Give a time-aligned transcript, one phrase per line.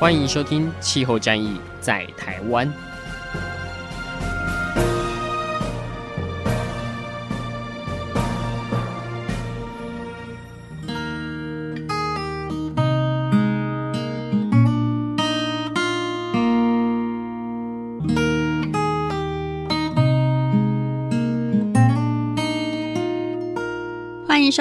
[0.00, 2.66] 欢迎收听《气候战役在台湾》。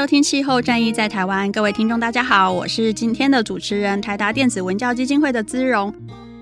[0.09, 5.93] 听《气候战役在台湾》，各位听众，大家好，我是今天的主持人台达电子文教基金会的姿荣。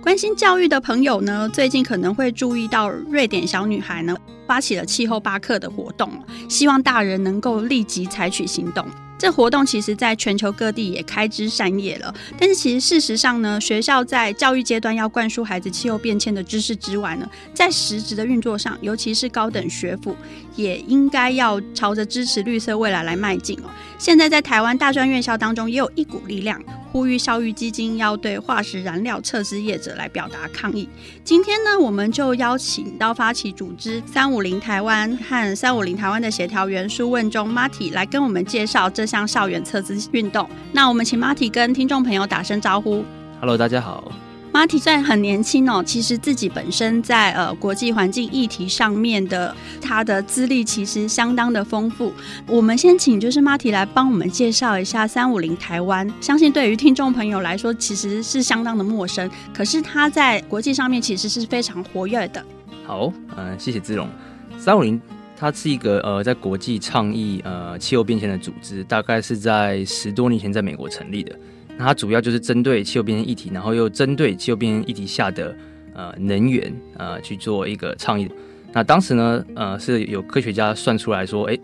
[0.01, 4.15] 关心教育的朋友呢，最近可能会注意到瑞典小女孩呢
[4.47, 6.09] 发起了气候巴克的活动，
[6.47, 8.85] 希望大人能够立即采取行动。
[9.17, 20.15] 这活动其实在全球各地也开枝散叶了，但是其实事实上呢，学校在教育阶段要灌输孩子气候变迁的知识之外呢，在实质的运作上，尤其是高等学府，
[20.55, 23.69] 也应该要朝着支持绿色未来来迈进哦。
[23.97, 26.61] 现在在台湾大专院校当中，也有一股力量。
[26.97, 30.89] 呼吁教育基金要对化石燃料撤资业者来表达抗议。
[31.23, 40.49] 今天呢，我们就邀请到发起组织三五零台湾和三五零台湾的协调员舒问中 Marty 来跟我们介绍这项校园撤资运动。
[40.71, 43.05] 那我们请 Marty 跟听众朋友打声招呼。
[43.39, 44.11] Hello，大家好。
[44.57, 52.11] Marty 虽然很年轻哦，其实自己本身在呃国际环境议题上面的他的资历其实相当的丰富。
[52.47, 56.11] 我们先请就是 Marty 来帮我们介绍一下三五零台湾。
[56.19, 59.29] 相信对于听众朋友来说，其实是相当的陌生。
[59.53, 62.43] 可是他在国际上面其实是非常活跃的。
[62.83, 64.09] 好，嗯、呃，谢谢姿蓉。
[64.57, 64.99] 三五零
[65.37, 71.37] 它是一个呃在国际倡议呃气候变迁的组织，大概是在十多年前在美国成立的。
[71.77, 75.55] 那它主要就是针对气候变迁议题，然后又针对气候变迁议题下的
[75.93, 78.29] 呃能源呃去做一个倡议。
[78.73, 81.57] 那当时呢，呃是有科学家算出来说，哎，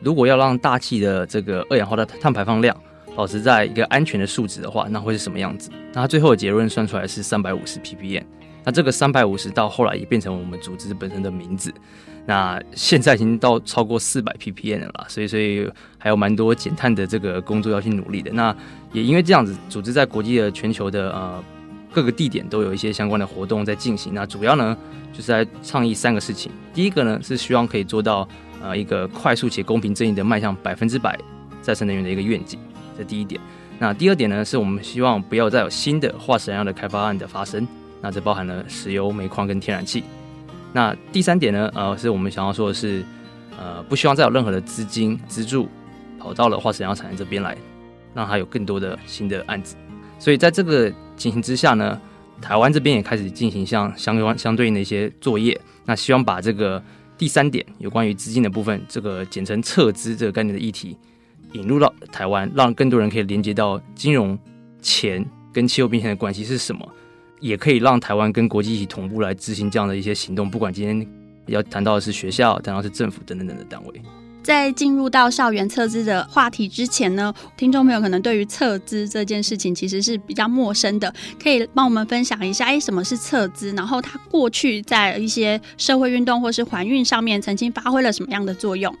[0.00, 2.76] 如果要让大气的这个二氧化碳碳排放量
[3.14, 5.70] 保持在一个安全的数值的话，那会是什么样子？
[5.92, 8.24] 那他最后的结论算出来是三百五十 ppm。
[8.64, 11.72] 那这个三百五十到后来也变成我们组织本身的名字。
[12.26, 18.30] 那现在已经到超过四百 ppm 了啦，所以所以还有蛮多减碳的这个工作要去努力的。
[18.32, 18.54] 那
[18.92, 21.42] 也因为这样子，组织在国际的全球的呃
[21.90, 24.12] 各个地点都有一些相关的活动在进行。
[24.14, 24.76] 那主要呢
[25.12, 26.52] 就是在倡议三个事情。
[26.74, 28.28] 第一个呢是希望可以做到
[28.62, 31.18] 呃一个快速且公平正义的迈向百分之百
[31.62, 32.60] 再生能源的一个愿景，
[32.96, 33.40] 这第一点。
[33.78, 37.66] 那第二点呢是我们希望不要再有新的化石燃料的开发案的发生。
[38.00, 40.04] 那这包含了石油、煤矿跟天然气。
[40.72, 43.04] 那第三点呢，呃，是我们想要说的是，
[43.58, 45.68] 呃，不希望再有任何的资金资助
[46.18, 47.56] 跑到了化石燃料产业这边来，
[48.14, 49.74] 让它有更多的新的案子。
[50.18, 52.00] 所以在这个情形之下呢，
[52.40, 55.60] 台湾这边也开始进行像相关相对应的一些作业。
[55.84, 56.80] 那希望把这个
[57.18, 60.96] 第三点有关于资金的部分，这个简称撤资这个概念的议题
[61.52, 64.38] 引入到台湾，让更多人可以连接到金融
[64.80, 66.88] 钱跟气候变迁的关系是什么。
[67.40, 71.06] 也可以让台湾跟国际一起同步来执行这样的一些行动，不管今天
[71.46, 74.00] 要谈到的是学校，谈到的是政府等等等的单位。
[74.42, 83.70] 在进入到校园撤资的话题之前呢，听众朋友可能对于撤资这件事情其实是比较陌生的，可以帮我们分享一下，哎，什么是撤资？
[83.72, 88.94] 然后它过去在一些社会运动或是环运上面曾经发挥了什么样的作用？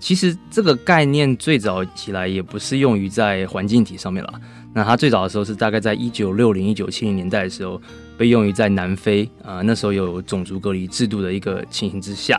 [0.00, 4.40] 其实这个概念最早起来也不是用于在环境体上面了。
[4.74, 7.80] 那它最早的时候是大概在一九六零、一九七零年代的时候，
[8.16, 12.38] 被用于在南非啊、那时候有种族隔离制度的一个情形之下，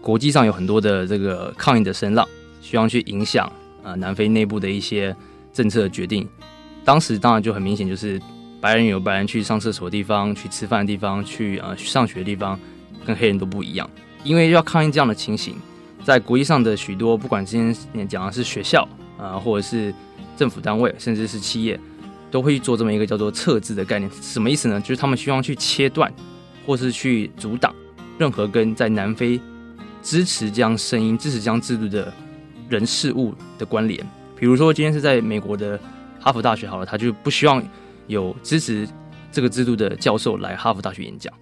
[0.00, 2.26] 国际上有很多的这个抗议的声浪，
[2.60, 3.46] 希望去影响
[3.82, 5.14] 啊、呃、南非内部的一些
[5.52, 6.28] 政策的决定。
[6.84, 8.20] 当时当然就很明显，就是
[8.60, 12.58] 白人有白人去上厕所的地方，去吃饭的地方，去啊、呃、上学的地方，
[13.04, 13.88] 跟黑人都不一样。
[14.22, 15.56] 因为要抗议这样的情形，
[16.04, 18.88] 在国际上的许多，不管今天讲的是学校
[19.18, 19.92] 啊、或者是
[20.36, 21.78] 政府单位甚至是企业
[22.30, 24.80] 都会去做这么一个叫做撤资的概念，什么意思呢？
[24.80, 26.12] 就是他们希望去切断
[26.66, 27.74] 或是去阻挡
[28.18, 29.40] 任何跟在南非
[30.02, 32.12] 支持这样声音、支持这样制度的
[32.68, 34.04] 人事物的关联。
[34.36, 35.78] 比如说，今天是在美国的
[36.18, 37.62] 哈佛大学好了，他就不希望
[38.06, 38.88] 有支持
[39.30, 41.32] 这个制度的教授来哈佛大学演讲，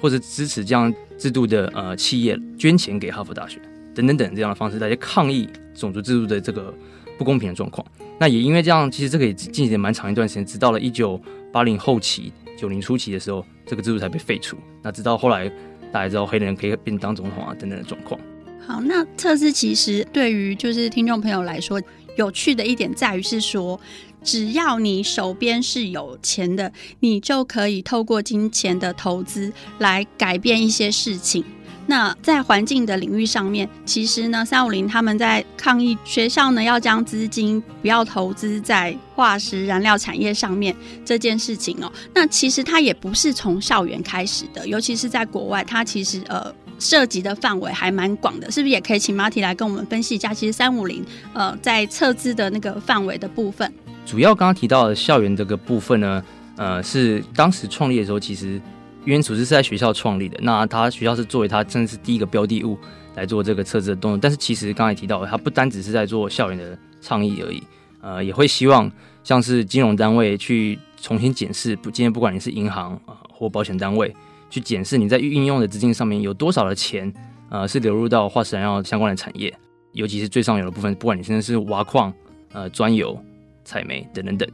[0.00, 3.60] 或者支持这样制度的呃企业捐钱给哈佛大学
[3.94, 6.74] 等等等这样的方式，大家抗议种族制度的这个
[7.20, 7.86] 不公平的状况。
[8.18, 11.20] 那也因为这样，其实这个也进行了蛮长一段时间，直到了一九
[11.52, 14.56] 八零后期、九零初期的时候，这个制度才被废除。
[14.82, 15.46] 那直到后来，
[15.92, 18.18] 大家知道黑人可以变当总统啊等等的状况。
[18.66, 21.78] 好，那测资其实对于就是听众朋友来说，
[22.16, 23.78] 有趣的一点在于是说，
[24.22, 31.44] 只要你手边是有钱的，你就可以透过金钱的投资来改变一些事情。
[31.86, 40.74] 那在环境的领域上面，其实呢，三五零他们在抗议学校呢要将资金不要投资在化石燃料产业上面
[41.04, 41.90] 这件事情哦。
[42.14, 48.70] 那其实它也不是从校园开始的，尤其是在国外，它其实呃涉及的范围还蛮广的，是不是？
[48.70, 53.72] 也可以请 Marty 来跟我们分析一下，其实三五零呃在测资的那个范围的部分。
[54.06, 56.22] 主要刚刚提到的校园这个部分呢，
[56.56, 58.60] 呃，是当时创立的时候其实。
[59.10, 62.78] 因为组织是在学校创立的，那他学校是作为他真的是第一个标的物
[63.16, 64.18] 来做这个测试的动作。
[64.18, 67.60] 但是其实刚才提到，他不单只是在做校园的倡议而已，
[68.00, 68.90] 呃，也会希望
[69.24, 74.14] 像是金融单位去重新检视，不，今天不管你是银行啊、或保险单位，
[74.48, 77.12] 去检视你在运用的资金上面有多少的钱，
[77.48, 79.52] 呃，是流入到化石燃料相关的产业，
[79.92, 82.14] 尤其是最上游的部分，不管你现在是挖矿、
[82.52, 83.20] 呃，钻油、
[83.64, 84.48] 采煤等等等，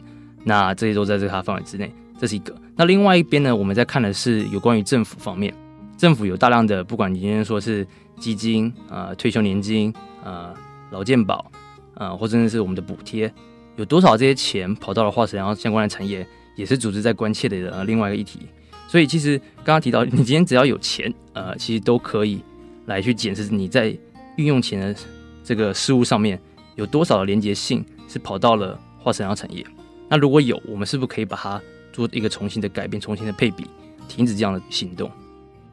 [0.44, 1.92] 那这些都在这个它范围之内。
[2.18, 2.56] 这是一个。
[2.76, 5.52] 那另外一边呢，我们在看的是有关于政府方面，
[5.96, 7.86] 政府有大量的，不管你今天说是
[8.18, 9.92] 基金啊、退休年金
[10.22, 10.52] 啊、
[10.90, 11.36] 劳健保
[11.94, 13.32] 啊、呃，或者是我们的补贴，
[13.76, 18.40] 有多少这些钱跑到了化石燃料相关的产业，也是组织在关切的呃另外一个议题。
[18.86, 22.42] 所以其实刚刚提到，你今天只要有钱，呃，其实都可以
[22.84, 23.88] 来去检视你在
[24.36, 24.94] 运用钱的
[25.42, 26.38] 这个事物上面
[26.74, 29.64] 有多少的连结性是跑到了化石燃料产业。
[30.08, 31.60] 那如果有，我们是不是可以把它
[31.96, 33.66] 做一个重新的改变，重新的配比，
[34.06, 35.10] 停止这样的行动。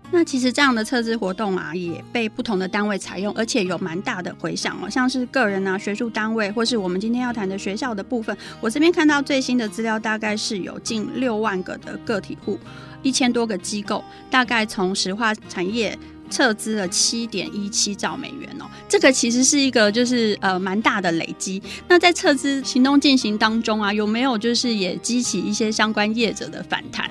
[0.10, 4.90] 那其实这样的测资活动啊，也被不同的单位采用，而且有蛮大的回响哦。
[4.90, 12.58] 像是个人啊、学术单位，或是我们今天要谈的学校的部分，我这边看到最新的资料，大概是有近六万个的个体户，
[13.02, 15.98] 一千多个机构，大概从石化产业。
[16.34, 21.62] 撤资了七点一七兆美元哦，这个其实是一个就是呃蛮大的累积。
[21.88, 27.08] 那在撤资行动进行当中啊，有没有就是也激起一些相关业者的反弹？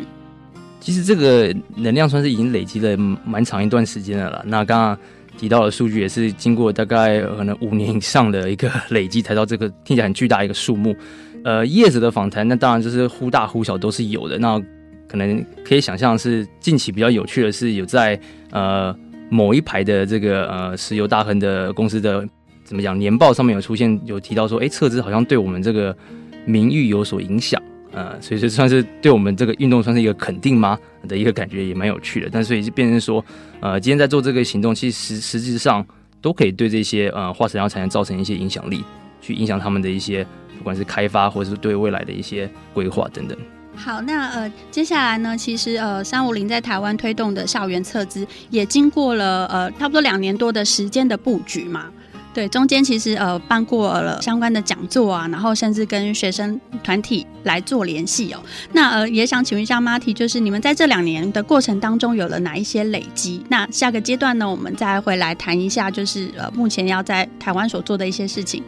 [0.81, 4.43] 其实这个能量算是已经累积了蛮长一段时间的了。
[4.45, 4.99] 那刚刚
[5.39, 10.97] 提到的数据也是经过大概可能五年以上的一个累积，才到这个听起来很巨大一个数目。
[11.45, 14.37] 呃，业者的访谈那当然就是忽大忽小都是有的。
[14.37, 14.61] 那
[15.07, 18.19] 可能可以想象是近期比较有趣的是有在
[18.51, 18.93] 呃。
[19.33, 22.23] 某一排的这个呃石油大亨的公司的
[22.65, 25.97] 怎么讲年报上面有出现有提到说，哎，测资好像对我们这个
[26.45, 27.61] 名誉有所影响，
[27.93, 32.29] 呃，所以这算是对我们这个运动算是一个肯定吗的一个感觉，也蛮有趣的。
[32.31, 33.25] 但所以就变成说，
[33.61, 35.83] 呃，今天在做这个行动，其实实实际上
[36.21, 38.85] 都可以对这些呃化石燃料产业造成一些影响力，
[39.23, 40.23] 去影响他们的一些
[40.59, 43.39] 不管是开发或者是对未来的一些规划等等。
[43.75, 51.87] 好，那呃，接下来呢，其实呃，三五零在台湾推动的校园测资，也经过了呃差不多两年多的时间的布局嘛。
[52.35, 58.41] 对，中间其实呃办过了相关的讲座啊，然后甚至跟学生团体来做联系哦。
[58.73, 63.45] 那呃，也想请问一下 Marty，就是你们在这两年的过程当中有了哪一些累积？
[63.51, 68.63] 那下个阶段呢，我们再回来谈一下，就是呃目前要在台湾所做的一些事情。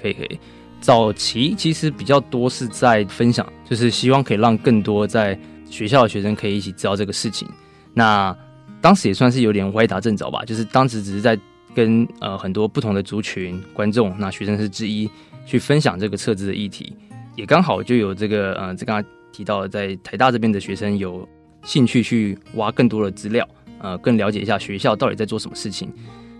[0.00, 0.38] 可以，可以。
[0.82, 5.38] 早期其实比较多是在分享，就是希望可以让更多在
[5.70, 7.48] 学校的学生可以一起知道这个事情。
[7.94, 8.36] 那
[8.80, 11.38] 当时也算是有点歪打正着吧，就是当时只是在
[11.72, 15.08] 跟呃很多不同的族群观众，那学生是之一，
[15.46, 16.96] 去分享这个测资的议题，
[17.36, 21.26] 也刚好就有这个呃，这刚才提到的在台大这边的学生有
[21.62, 25.88] 兴趣去挖更多的资料，呃，更了解一下学校到底在做什么事情。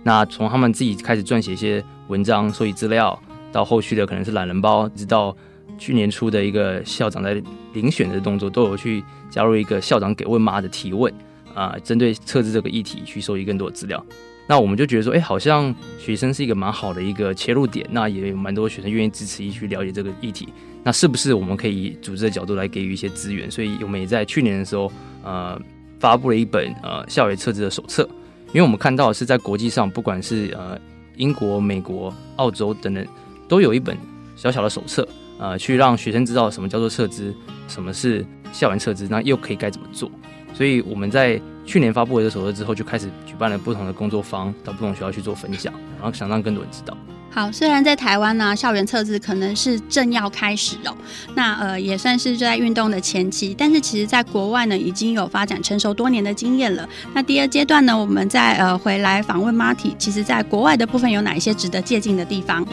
[0.02, 3.17] 那从他们自己开始撰写一些文章，收集资料。
[3.52, 5.37] 到后续的可能是懒人包，直到
[5.78, 7.40] 去年初的一个校长在
[7.75, 11.12] 遴选的动作，都有去加入一个校长给问妈的提问
[11.54, 14.04] 啊，针对测资这个议题去收集更多的资料。
[14.49, 20.49] 那我们就觉得说，哎、好像学生是一个蛮好的一个切入点，那也有蛮多学生愿意支持，一去了解这个议题。
[20.82, 23.49] 那是不是我们可以以组织的角度来给予一些资源？
[23.49, 24.90] 所以我们也在去年的时候，
[25.23, 25.59] 呃，
[26.00, 28.02] 发布了一本呃校园测资的手册，
[28.49, 30.76] 因为我们看到是在国际上，不管是呃
[31.16, 33.06] 英国、美国、澳洲等等。
[33.52, 33.94] 都有一本
[34.35, 35.06] 小小的手册，
[35.38, 37.35] 呃，去让学生知道什么叫做测资，
[37.68, 40.11] 什么是校园测资，那又可以该怎么做。
[40.54, 46.97] 所以我们在去年发布了这手册之后，就开始举办了不同的工作坊，到不同学校去做分享，然后想让更多人知道。
[47.30, 50.97] 好，虽然在台湾呢，校园测资可能是正要开始哦，
[51.35, 56.88] 那呃也算是就在运动的前期，但是其实在国外呢，已经有发展成熟多年的经验了。
[57.12, 62.66] 那第二阶段呢，我们再呃回来访问 Marty，其实在国外的部分有哪一些值得借鉴的地方？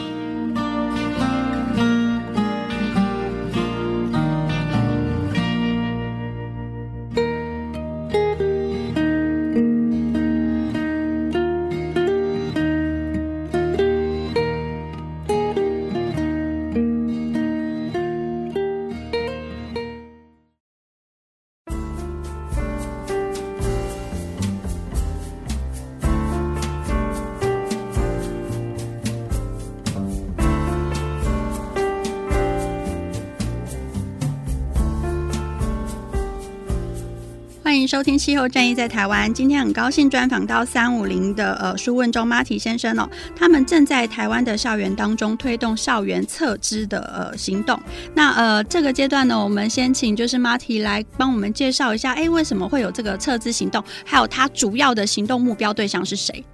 [37.70, 39.32] 欢迎收听气候战役在台湾。
[39.32, 47.80] 今天很高兴专访到三五零的呃书问中 Marty 先生哦，他们正在台湾的校园当中推动校园测织的呃行动。
[48.12, 53.80] 那呃这个阶段呢，我们先请就是 Marty 来帮我们介绍一下，哎，为什么会有这个测织行动？
[54.04, 56.44] 还有他主要的行动目标对象是谁？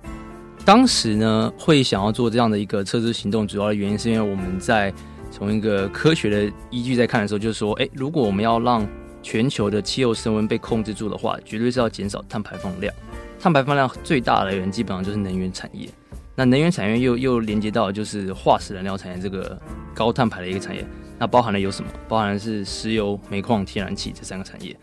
[0.66, 4.92] 当时呢，会想要做这样的一个测织行动，主要的原因是因为我们在
[5.30, 8.86] 从一个科学的依据在看的时候，就是说，哎，如果我们要让
[9.26, 12.94] 全球的气候升温被控制住的话，绝对是要减少碳排放量。
[13.40, 15.88] 碳排放量最大的来源基本上就是能源产业。
[16.36, 19.60] 那能源产业又又连接到就是化石燃料产业这个
[19.92, 20.86] 高碳排的一个产业。
[21.18, 21.90] 那包含了有什么？
[22.06, 24.76] 包含的是石油、煤矿、天然气这三个产业。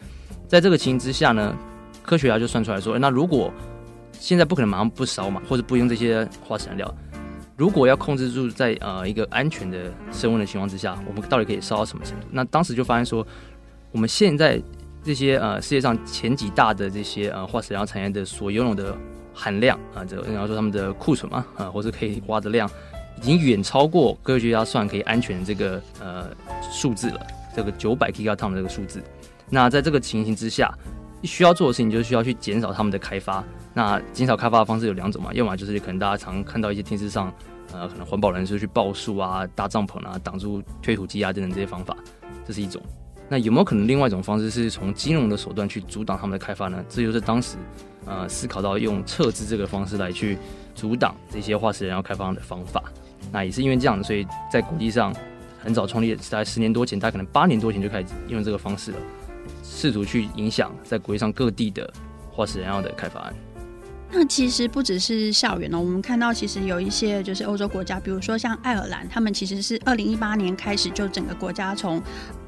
[0.46, 1.56] 在这个情形之下呢，
[2.02, 3.50] 科学家就算出来说，那如果
[4.12, 6.96] 现在不可能马上不烧嘛，或者不用这些化石燃料，
[7.56, 12.28] 如果要控制住在呃一个安全的升温的情况之下，我们到底可以烧到什么程度？
[12.30, 13.26] 那当时就发现说。
[13.94, 14.62] 我们现在
[15.04, 18.98] 这些呃世界上前几大的这些呃化石燃料产业的所拥有的
[19.34, 22.68] 含量啊，这然后说他们的库存嘛啊，或者可以挖的量，
[23.18, 26.28] 已经远超过科学家算可以安全的这个呃
[26.72, 29.02] 数字了，这个九百 gigaton 的这个数字。
[29.48, 30.74] 那在这个情形之下，
[31.22, 33.44] 需要做的事情就是需要去减少他们的开发。
[33.76, 37.32] 那减少开发的方式有两种嘛，要么就是可能大家常看到一些电视上
[37.72, 41.96] 呃可能环保人士去抱树啊、搭帐篷啊、挡住推土机啊等等这些方法，
[42.44, 42.82] 这是一种。
[43.30, 46.84] 那有没有可能另外一种方式是从金融的手段去阻挡他们的开发呢？
[46.88, 47.58] 这就是当时
[48.06, 50.38] 呃思考到用撤资这个方式来去
[50.76, 52.84] 阻挡这些化石燃料开发的方法。
[53.32, 55.16] 那也是因为这样，所以在国际上
[55.58, 58.98] 很早创立，在十年多前，大概可能八年多前就开始用这个方式了，
[59.64, 61.92] 试图去影响在国际上各地的
[62.30, 63.34] 化石燃料的开发案。
[64.12, 72.00] 那其实不只是校园哦，我们看到其实有一些就是欧洲国家，比如说像爱尔兰，他们其实是二零一八年开始就整个国家从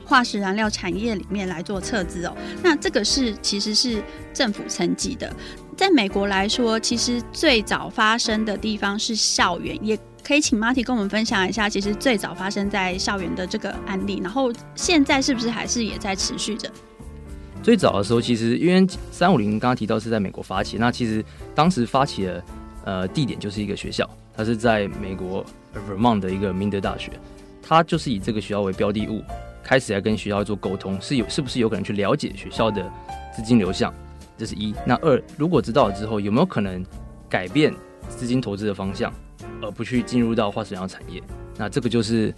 [0.06, 4.02] 化石燃料产业里面来做测资哦，那这个是其实是
[4.34, 5.34] 政府层级的。
[5.76, 14.22] 在美国来说，其实最早发生的地方是校园，也可以请 Marty 跟我们分享一下，其实最早发生在校园的这个案例。
[14.24, 16.72] 然后现在是不是还是也在持续着？
[17.62, 22.44] 最早的时候，其实因为三五零刚刚提到是在美国发起，那其实当时发起的
[22.86, 25.44] 呃地点就是一个学校，它是在美国
[25.90, 27.12] Vermont 的一个明德大学，
[27.62, 29.22] 它就是以这个学校为标的物。
[29.66, 32.88] 开始来跟学校做沟通，是有是不是有可能去了解学校的
[33.36, 33.92] 资金流向？
[34.38, 34.76] 这是一。
[34.86, 36.86] 那二，如果知道了之后，有没有可能
[37.28, 37.74] 改变
[38.08, 39.12] 资金投资的方向，
[39.64, 41.20] 而不去进入到化石燃料产业？
[41.58, 42.32] 那这个就是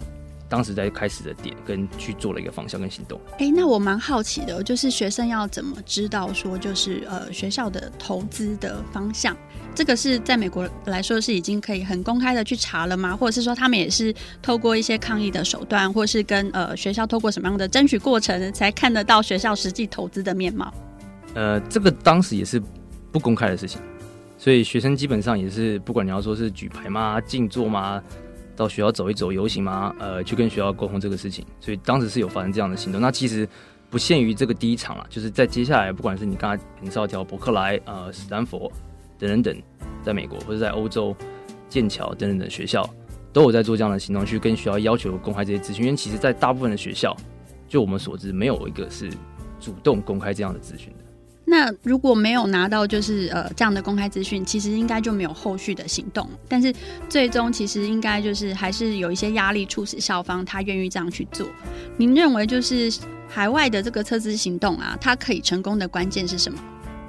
[0.48, 3.20] 当时在开始的点，跟去做了一个方向跟行动。
[3.38, 9.36] 哎，那我蛮好奇的，就是学生要怎么知道说，就是呃学校的投资的方向？
[9.74, 13.16] 这个是在美国来说是已经可以很公开的去查了吗？
[13.16, 14.12] 或者是说他们也是
[14.42, 20.72] 透过一些抗议的手段，或是跟呃学校透过什么样的争取过程，才看得到学校实际投资的面貌？
[21.34, 22.60] 呃，这个当时也是
[23.12, 23.80] 不公开的事情，
[24.36, 28.02] 所以学生基本上也是不管你要说是举牌吗、静坐吗，
[28.58, 31.46] 到学校走一走、游行吗，呃，去跟学校沟通这个事情。
[31.60, 33.00] 所以当时是有发生这样的行动。
[33.00, 33.48] 那其实
[33.88, 38.70] 不限于这个第一场了，就是在接下来，不管是你刚才介绍条伯克莱、呃，史丹佛。
[39.20, 39.62] 等等等，
[40.04, 41.12] 在美国或者在欧洲，
[41.68, 42.88] 剑桥等等的学校
[43.32, 45.86] 都有在做这样的行动，去跟学校要求公开这些资讯。
[45.86, 47.16] 因为其实，在大部分的学校，
[47.66, 49.10] 就我们所知，没有一个是
[49.58, 51.04] 主动公开这样的资讯的。
[51.48, 56.28] 那如果没有拿到就是呃这样的公开资讯，其实应该就没有后续的行动。
[56.46, 56.72] 但是
[57.08, 61.48] 最终其实应该就是还是有一些压力促使校方他愿意这样去做。
[61.96, 62.92] 您认为就是
[63.26, 66.58] 海外的这个撤资行动啊，它可以成功的关键是什么？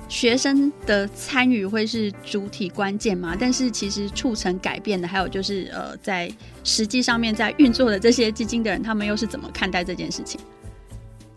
[0.08, 3.36] 学生的参与会是主体关键吗？
[3.40, 6.32] 但是其实促成改变的，还有就是呃，在
[6.64, 10.40] 实际上面在运作的这些基金的人，他们又是怎么看待这件事情？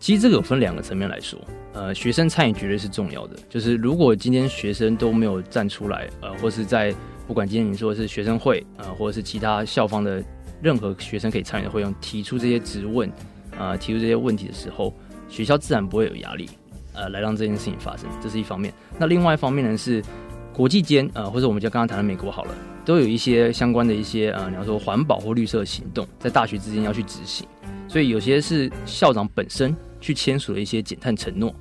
[0.03, 1.39] 其实这个有分两个层面来说，
[1.71, 3.37] 呃，学生参与绝对是重要的。
[3.47, 6.93] 就是如果今天学生都没有站出来，呃，或是在
[7.25, 10.21] 不管今天你说是学生会，呃，或者是其他校方的
[10.61, 13.09] 任何学生可以参与的会用提出这些质问，
[13.57, 14.93] 呃，提出这些问题的时候，
[15.29, 16.49] 学校自然不会有压力。
[16.91, 18.73] 呃，来让这件事情发生，这是一方面。
[18.99, 20.03] 那另外一方面呢，是
[20.51, 27.47] 国际间呃，或者我们就刚刚谈的美国好了，都有一些相关的一些呃，你要说环保或绿色行动，在大学之间要去执行。
[27.87, 31.55] 所以有些是校长本身去签署了一些减碳承诺。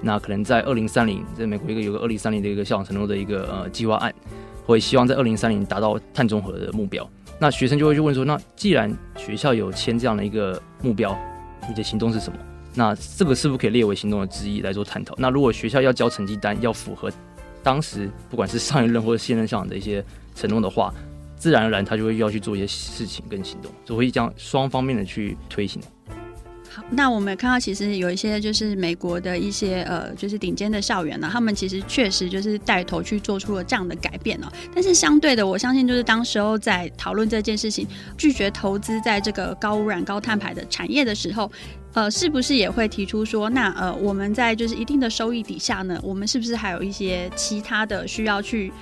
[0.00, 4.12] 那可能在二零三零，在美国一个有个二零三零的一个校长承诺的一个呃计划案，
[4.64, 7.08] 会希望在二零三零达到碳中和的目标。
[7.38, 11.16] 那学生就会去问说，那既然学校有签这样的一个目标，
[11.68, 12.38] 你的行动是什么？
[12.74, 15.14] 那这个是不是可以列为行动的之一来做探讨？
[15.18, 17.12] 那如果学校要交成绩单，要符合
[17.62, 20.02] 当时不管是上一任或者现任校长的一些
[20.34, 20.92] 承诺的话，
[21.36, 25.80] 自然而然他就会要去做一些事情跟行动，就会这样双方面的去推行。
[26.90, 34.46] 那我们看到其实有一些就是美国的一些呃，就是顶尖的校园呢，他们其实确实就是带头去做出了这样的改变哦。
[34.74, 37.86] 但是相对的，我相信就是当时候在讨论这件事情，
[38.16, 41.50] 拒绝投资在这个高污染、高碳排的产业的时候，
[41.94, 48.72] 呃，是不是也会提出说，那呃，我们在就是一定的收益底下呢，我们是不是还有一些其他的需要去？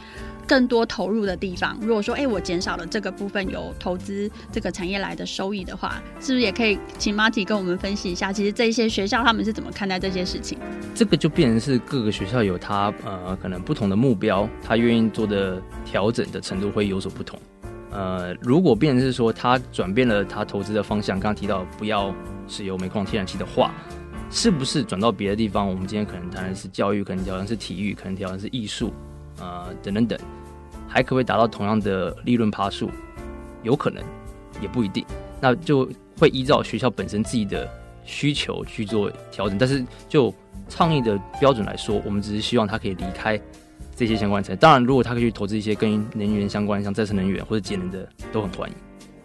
[0.51, 8.33] 更多投入的地方，如果说，哎、我减少了这个部分有投资这个产业来的收益的话，是不是也可以请 Marty 跟我们分析一下？
[8.33, 10.59] 其实这一些学校他们是怎么看待这些事情？
[10.93, 17.39] 这个就变成是各个学校有他呃可能不同的目标，他愿意做的调整的程度会有所不同。
[17.93, 22.13] 呃，如果变成是说他转变了他投资的方向，刚刚提到不要
[22.49, 23.73] 石油煤矿天然气的话，
[24.33, 25.69] 是不是转到别的地方？
[25.69, 28.93] 我们今天可能谈的是教育，可能谈的是体育，可能谈的是艺术，
[29.39, 30.19] 呃，等等等。
[30.91, 32.91] 还可不可以达到同样的利润趴数？
[33.63, 34.03] 有可能，
[34.61, 35.05] 也不一定。
[35.41, 37.67] 那就会依照学校本身自己的
[38.05, 39.57] 需求去做调整。
[39.57, 40.35] 但是就
[40.69, 43.41] 倡议的标准来说，我们只是希望他可以离开
[43.95, 44.57] 这些相关产业。
[44.57, 48.75] 当然，如果他可以去投资一些跟能源相关，像再生能源或者节能的，都很欢迎。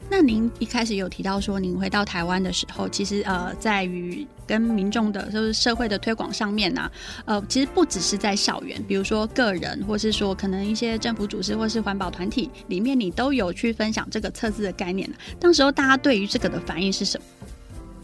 [0.08, 6.90] 那您一开始有提到说，您回到台湾的时候，其实呃，在于跟民众的，就是社会的推广上面呢、
[7.26, 15.10] 呃，其实不只是在校园，比如说个人，或是说可能一些政府组织或是环保团体里面，你都有去分享这个测资的概念。
[15.40, 17.48] 当时候大家对于这个的反应是什么？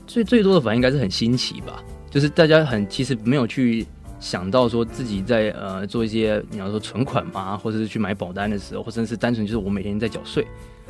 [0.08, 3.86] 最最多的反应应该是很新奇吧，就是大家很其实没有去
[4.20, 10.46] 想到说自己在呃做一些你要说存款嘛，或者是去买保单的时候，或者是单纯就是我每天在缴税。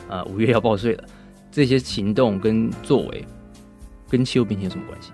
[0.09, 1.03] 啊，五月要报税了，
[1.51, 3.25] 这些行动跟作为
[4.09, 5.11] 跟气候变迁有什么关系？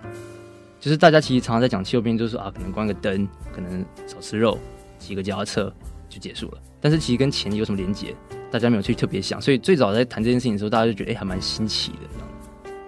[0.79, 4.57] 就是大家其实常常在讲气候变，就是说啊，可能关个灯，可能少吃肉，
[4.99, 5.73] 骑个脚踏车
[6.07, 6.61] 就结束了。
[6.79, 8.15] 但是其实跟钱有什么连结，
[8.51, 9.41] 大家没有去特别想。
[9.41, 11.97] 所以最早在谈这件事情的时候，大家就觉得哎、还蛮新奇的。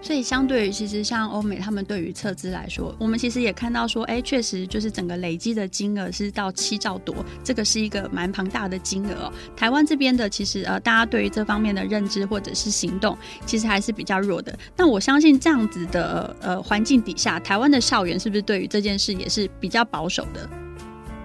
[0.01, 9.33] 所以，相对于其实像欧美，他们对于撤资来说，我们其实也看到说，哎，确实就是整个累积的金额是到七兆多，这个是一个蛮庞大的金额哦。
[9.57, 14.57] 台湾这边的其实呃，大家对于这方面的认知或者是行动，其实还是比较弱的。
[14.77, 20.49] 那我相信这样子的呃环境底下，台湾的校园是不是对于这件事也是比较保守的？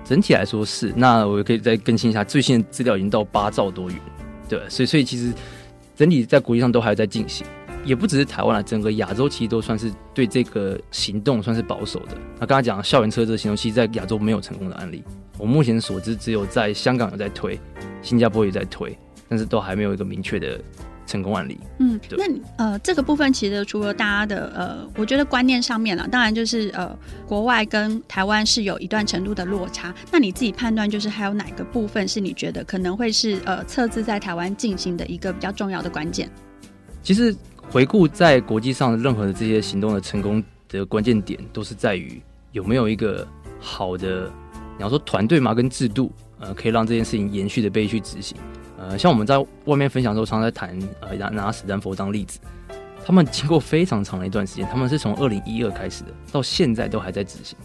[0.05, 0.93] 整体来说是。
[0.97, 3.99] 那我可以再更新一下，最新的资料已经到八兆多元，
[4.49, 5.33] 对，所以所以其实
[5.97, 7.47] 整体在国际上都还在进行。
[7.85, 12.17] 也不只是台湾了，整个亚洲其实都算是对这个行动算是保守的。
[12.41, 15.03] 那刚才讲校园车这个行动，其实在亚洲没有成功的案例。
[15.37, 17.59] 我目前所知，只有在香港有在推，
[18.03, 18.97] 新加坡也在推，
[19.29, 20.61] 但是都还没有一个明确的
[21.07, 21.59] 成功案例。
[21.79, 22.25] 嗯，那
[22.57, 29.93] 呃，这个部分其实除了大家的呃，我觉得观念上面了，当然就是呃，国外跟台湾是有一段程度的落差。
[30.11, 36.31] 那你自己判断，就是还有哪个部分是你觉得可能会是呃，测资在台湾进行的一个比较重要的关键？
[37.03, 37.35] 其实。
[37.71, 42.23] 回顾在国际上任何的这些行动的成功的关键点，都是在于
[42.53, 43.27] 有没有一个
[43.59, 44.31] 好的，
[44.77, 48.37] 你要说团队嘛，跟制度，呃，可以让这件事情延续的被去执行。
[48.79, 52.39] 呃，像我们在外面分享的时候，常常在谈，呃，拿拿史丹佛当例子，
[53.05, 57.57] 他们经过非常长的一段时间，他们是从二零一二开始的，到现在都还在执行。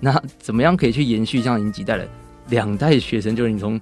[0.00, 1.42] 那怎么样可以去延续？
[1.42, 2.06] 像已经几代了，
[2.50, 3.80] 两代学生，就是你从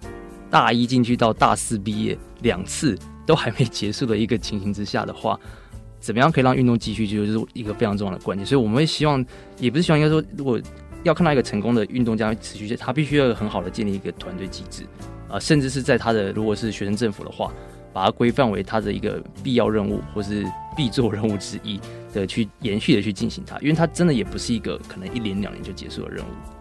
[0.51, 2.97] 大一进去到大四毕业两次。
[3.27, 5.39] 都还没结束的一个情形之下的话，
[6.01, 8.47] 怎么样可以让运动继续，就是一个非常重要的关键。
[8.47, 9.25] 所以我们会希望，
[9.59, 10.61] 也不是希望，应该说，如果
[11.03, 14.85] 要看到一个成功的运动将会持续，他必须要很好的建立一个团队机制
[15.29, 17.53] 啊、甚至是在他的如果是学生政府的话，
[17.93, 21.81] 把它规范为他的一个必要任务或是必做任务之一
[22.13, 26.56] 的去延续的去进行它，因为它真的也不是一个可能一年两年就结束的任务。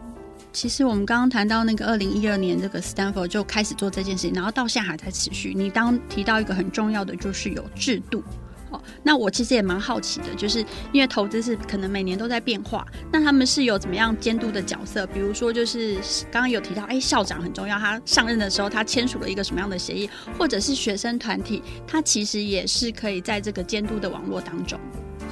[0.56, 5.54] 其实我们刚刚谈到那个二零一二年，这个 Stanford 就开始做这件事情，然后到现在还在持续。
[5.54, 8.24] 你当提到一个很重要的，就是有制度。
[8.72, 15.06] 哦，那我其实也蛮好奇的，就是因为投资是可能每年都在变化，那他们是有怎么样监督的角色？
[15.08, 15.96] 比如说，就是
[16.32, 24.80] 刚刚有提到，哎，校长很重要，他上任的时候他签署了一个什么样的协议，或者是学生团体，他其实也是可以在这个监督的网络当中。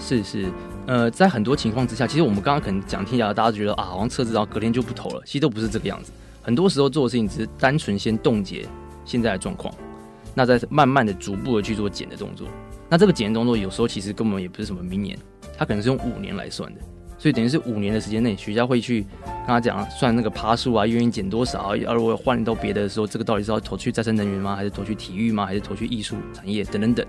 [0.05, 0.51] 是是。
[0.85, 6.11] 呃，在很多情况之下，其实我们刚刚可能讲听起来，大家觉得啊，好像测资然后隔天就不投了，其实都不是这个样子。
[6.41, 8.67] 很多时候做的事情只是单纯先冻结
[9.05, 9.73] 现在的状况，
[10.35, 12.47] 那再慢慢的、逐步的去做减的动作。
[12.89, 15.17] 那这个减的动作有时候其实根本也不是什么明年，
[15.57, 16.81] 它可能是用五年来算的，
[17.17, 24.53] 所以等于是五年的时间内，学校会去跟他讲算那个趴数啊，愿意减多少，要如果换到别的时候，这个到底是要投去再生能源吗？
[24.53, 25.45] 还是投去体育吗？
[25.45, 27.07] 还是投去艺术产业等等等。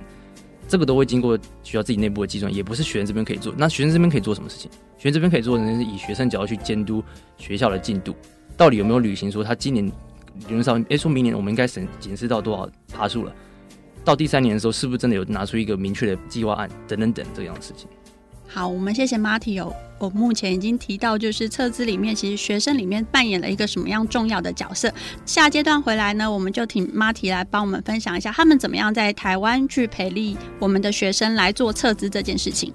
[0.67, 3.55] 这个都会经过学校自己内部的计算，也不是学生这边可以做。
[3.57, 4.71] 那学生这边可以做什么事情？
[4.99, 7.03] 学生这边可以做的是以学生角度去监督
[7.37, 8.15] 学校的进度，
[8.57, 9.31] 到底有没有履行？
[9.31, 9.93] 说他今年理
[10.49, 13.33] 论上，哎，说明年我们应该审检视到多少爬树了？
[14.05, 16.69] 到第三年的时候，是不是真的有拿出一个明确的计划案？
[16.89, 17.89] 等等等这样的事情。
[18.47, 19.75] 好，我们谢谢 Marty 哦。
[19.99, 24.93] 我目前已经提到，就是册资里面，其实学生里面扮演了一个什么样重要的角色。
[25.25, 32.73] 下阶段回来呢，我们就请 Marty 来帮我们分享一下，他们怎么样在台湾去培力我们的学生来做册资这件事情。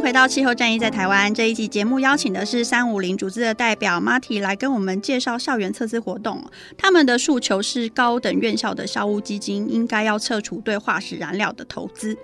[0.00, 6.42] 回到气候战役在台湾这一集节目，邀请的是三五零组织的代表 Marty 来跟我们介绍校园册资活动。
[6.76, 12.16] 他们的诉求是高等院校的校务基金应该要撤除对化石燃料的投资，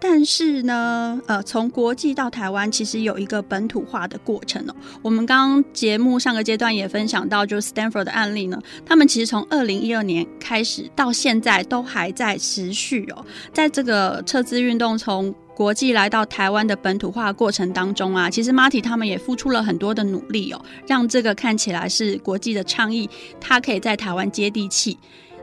[0.00, 4.74] 但是呢，呃，从国际到台湾其实有一个本土化的过程哦。
[5.00, 24.98] 我们刚节目上个阶段也分享到，就是 Stanford 的案例呢，他们其实从二零一二年开始到现在都还在持续哦，在这个撤资运动从国际来到台湾的本土化过程当中啊，其实 Marty 他们也付出了很多的努力哦，让这个看起来是国际的倡议，它可以在台湾接地气。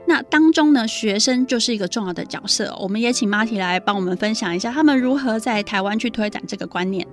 [0.08, 2.76] 那当中呢，学生就是一个重要的角色。
[2.80, 7.06] 我们也请 Marty 来帮我们分享一下，他们如何在台湾去推展这个观念。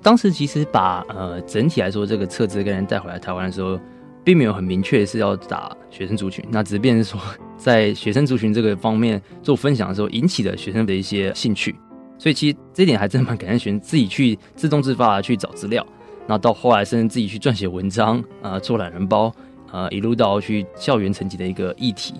[0.00, 3.78] 当时其实把呃整体来说这个册资跟人带回来台湾的时候，
[4.24, 7.20] 并没有很明确是要打学生族群，那只是变成说
[7.58, 11.76] 在学生族群这个方面做分享的时候，引起了学生的一些兴趣。
[12.22, 15.84] 所以其实这点还真的蛮感谢学生自己去自动自发的去找资料，
[16.28, 19.34] 那到后来甚至自己去撰写文章，呃，做懒人包，
[19.72, 22.14] 呃，一路到去校园层级的一个议题。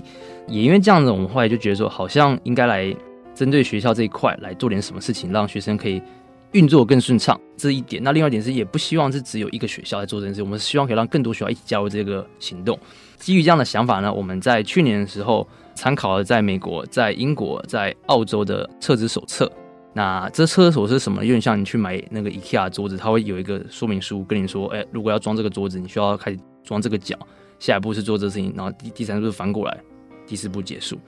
[0.49, 2.93] 也因为这样子，我们后来就觉得说，好像应该来
[3.33, 6.03] 针对学校这一块来做点什么事情，让学生可以
[6.51, 7.41] 运作更顺畅。
[7.57, 12.77] 这一点，那另外一点是，也不希望是只有一个学校来做这件事，我们希望可以让更多学校一起加入这个行动。
[13.19, 19.49] 基于这样的想法呢，我们在去年的时候参考了在美国、在英国、在澳洲的册资手册。
[19.95, 21.23] 那这车手是什么？
[21.23, 27.15] 有点像你去买那个 IKEA 桌子，它会有一个说明书跟你说，哎、如果要装这个桌子，你需要开始装这个脚，
[27.59, 29.79] 下一步是做这事情，然后第第三步是翻过来，
[30.27, 30.99] 第四步结束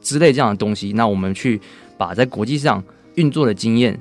[0.00, 0.92] 之类这样的东西。
[0.92, 1.60] 那我们去
[1.96, 2.82] 把在国际上
[3.14, 3.96] 运作的经验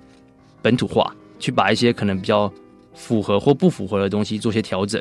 [0.62, 2.52] 本土化，去把一些可能比较
[2.96, 5.00] 符合或不符合的东西做些调整，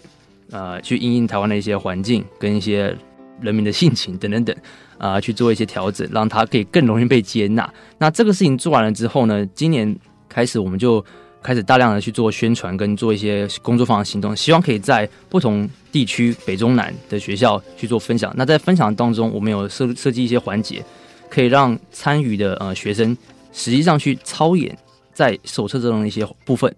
[0.51, 2.95] 呃，去因应台湾的一些环境跟一些
[3.41, 4.55] 人民的性情等等等。
[5.01, 7.69] 啊、去做一些调整，让它可以更容易被接纳。
[7.99, 9.97] 那这个事情做完了之后呢，今年
[10.29, 11.05] 开始我们就
[11.43, 18.31] 开始大量的去做宣传，跟做一些工作坊的行动，希望可以在不同地区北中南的学校去做分享。
[18.37, 20.85] 那在分享当中，我们有设设计一些环节，
[21.31, 23.17] 可以让参与的呃学生
[23.53, 24.77] 实际上去操演
[25.15, 26.75] 在手册中的一些部分，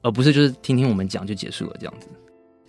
[0.00, 2.08] 而不是就是听听我们讲就结束了这样子。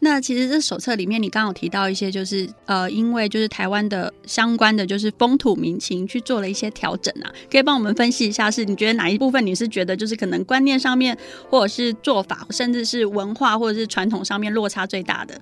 [0.01, 11.17] 那其实这手册里面，你刚刚有提到一些，就是呃，因为就是台湾的相关的就是风土民情去做了一些调整啊，可以帮我们分析一下，是你觉得哪一部分你是觉得就是可能观念上面，
[11.49, 15.37] 或者是做法，甚至是文化或者是传统上面落差最大的？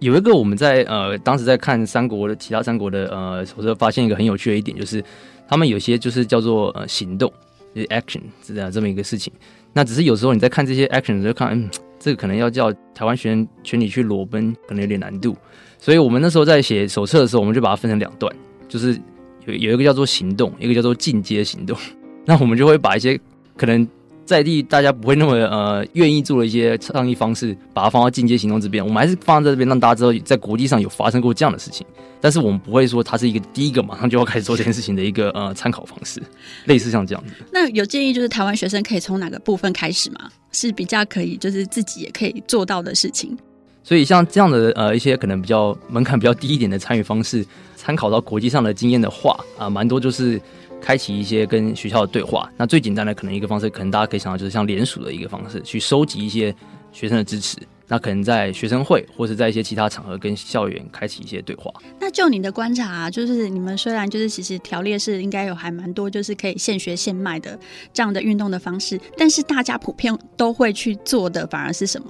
[0.00, 5.02] 有一个我们在呃当时在看三国的其他三国的呃手册，发现一个很有趣的一点，就是
[5.48, 7.32] 他们有些就是叫做呃行动
[7.74, 9.32] ，action 这样这么一个事情。
[9.72, 11.70] 那只是有时候你在看这些 action 的时候看，嗯。
[12.06, 15.36] 这个可能要叫台湾学生全体去裸奔，可能有点难度，
[15.76, 18.32] 所以我们那时候在写手册的时候，我们就把它分成两段，
[18.68, 18.96] 就是
[19.44, 21.76] 有有一个叫做行动，一个叫做进阶行动。
[22.24, 23.18] 那我们就会把一些
[23.56, 23.84] 可能
[24.26, 28.84] 在地大家不会那么呃愿意做的一些倡议方式，把它放到进阶行动这边。
[28.84, 31.86] 我们还是放在这边，让大家知道在国际上有发生过这样的事情。
[32.20, 36.20] 但是我们不会说它是一个第一个马上就要开始做这件事情的一个呃参考方式，
[36.64, 37.32] 类似像这样子。
[37.52, 40.28] 那有建议就是台湾学生可以从哪个部分开始吗？
[40.50, 43.36] 是比较可以就是自己也可以做到的事情。
[43.84, 50.40] 所以像这样的呃一些可能比较门槛比较低一点的参与方式，参考到国际上的经验的话啊，蛮多就是
[50.86, 52.48] 开启一些跟学校的对话。
[52.56, 56.54] 那最简单的可能一个方式，可能大家可以想到就是像联署的一个方式，去收集一些
[56.92, 57.58] 学生的支持。
[57.88, 61.72] 那可能在学生会或是在一些其他场合跟校园开启一些对话。
[62.00, 67.58] 那就你的观察啊，就是你们虽然就是其实条列是应该有还蛮多，就是可以现学现卖的
[67.92, 72.06] 这样的运动的方式，但是大家普遍都会去做的反而是什么？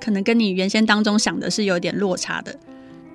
[0.00, 2.56] 可能跟你原先当中想的是有点落差的。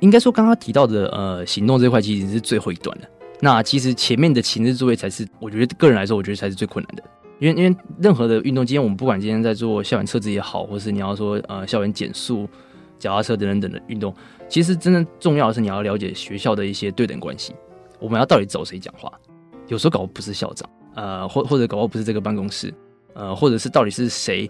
[0.01, 3.09] 应该说刚刚提到的呃行动这块其实是最后一段的，
[3.41, 7.03] 那其实前面的前置作业才是，我觉得个人来说，我觉得才是最困难的。
[7.39, 12.47] 因为因为任何的运动，今天我们不管今天在做校园测试也好，或是你要说呃校园减速、
[12.97, 14.15] 脚踏车等等等的运动，
[14.47, 17.53] 其实真正重要的是你要了解学校的一些对等关系。
[17.99, 19.11] 我们要到底找谁讲话？
[19.67, 22.73] 有时候搞不不是校长，呃，或或者搞不不是这个办公室，
[23.13, 24.49] 呃，或者是到底是谁？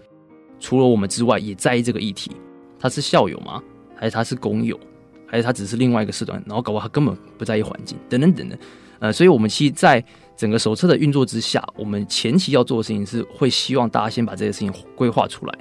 [0.60, 2.30] 除了我们之外，也在意这个议题。
[2.78, 3.62] 他是校友吗？
[3.96, 4.78] 还是他是工友？
[5.26, 6.42] 还是他只是另外一个社团？
[6.46, 8.58] 然后搞不好他根本不在意环境，等等等等。
[8.98, 10.02] 呃，所以我们其实在
[10.36, 15.52] 整个手册的运作之下，我们前期要做的事情是会希望大家先把这些事情规划出来，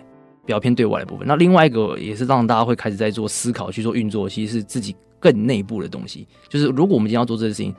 [0.45, 1.28] 比较偏对外的部分。
[1.28, 6.28] 那另外一个也是让大家会开始在做思考去做运作，其实是自己更内部的东西。
[6.47, 7.75] 就是如果我们今天要做这件事情，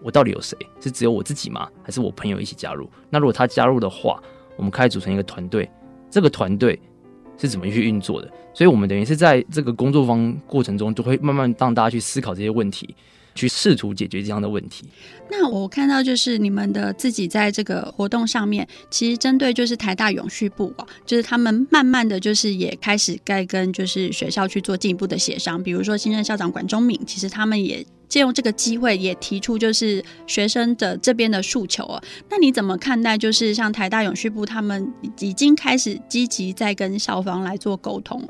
[0.00, 0.56] 我到底有谁？
[0.80, 1.68] 是只有我自己吗？
[1.82, 2.88] 还是我朋友一起加入？
[3.10, 4.22] 那如果他加入的话，
[4.56, 5.68] 我们开始组成一个团队，
[6.08, 6.78] 这个团队
[7.38, 8.30] 是怎么去运作的？
[8.52, 12.94] 所以我们等于是在这个工作方过程中，就会慢慢让大家去思考这些问题。
[13.36, 14.84] 去试图解决这样的问题。
[15.28, 25.60] 那我看到就是你们的自己在这个活动上面，其实针对就是台大永续部哦，就是他们慢慢的就是也开始该跟就是学校去做进一步的协商。
[25.60, 32.00] 比如说新任校长管中闵，其实他们也借用这个机会也提出就是学生的这边的诉求哦。
[32.30, 38.28] 那你怎么看待就是像台大永续部他们已经开始积极在跟校方来做沟通了？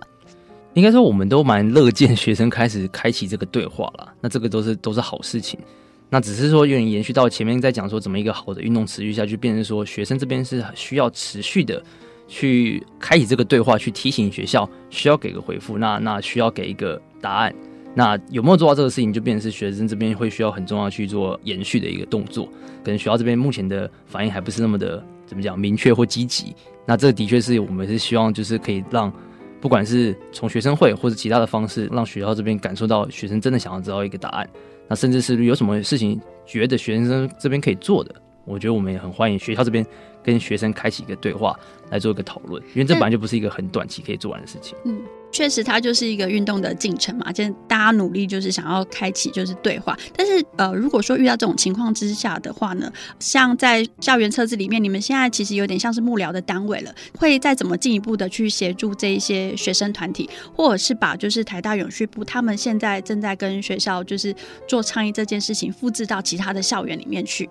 [0.73, 4.11] 应该说，我们都蛮乐见学生开始开启这个对话了。
[4.23, 5.61] 那这个都是都是好事情。
[6.09, 11.85] 那只是说，有点延续到前面在讲说，怎么一个好的运动持续下去，变成说学生这边是需要持续的
[12.27, 15.77] 去开启这个对话，去提醒学校需要给个回复。
[15.77, 17.55] 那那需要给一个答案。
[17.95, 22.47] 那有没有做到这个事情，就变成是学生这边会需要很重要去做延续的一个动作。
[22.83, 26.55] 可能学校这边目前的反应还不是那么的怎么讲明确或积极。
[26.87, 29.13] 那这的确是我们是希望就是可以让。
[29.61, 34.47] 不管是从学生会或者其他的方式，让学校这边感受到学生真的想要知道一个答案，
[34.91, 39.83] 那甚至是有什么事情觉得学生这边可以做的，我觉得我们也很欢迎学校这边
[40.23, 44.77] 跟学生开启一个对话，来做一个讨论，因为这本来就不是一个很短期可以做完的事情。
[44.85, 45.01] 嗯。
[45.35, 49.99] 确实，它就是一个运动的进程嘛，就是大家努力就是想要开启就是对话。
[50.17, 64.33] 但是呃，如果说遇到这种情况之下的话呢，像在校园测试里面，你们现在其实有点像是幕僚的单位了，会再怎么进一步的去协助这一些学生团体，或者是把就是台大永续部他们现在正在跟学校就是
[64.69, 67.51] 做倡议这件事情复制到其他的校园里面去。